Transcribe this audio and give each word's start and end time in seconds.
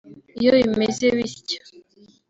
Iyo 0.39 0.51
bimeze 0.57 1.05
bitya 1.17 1.59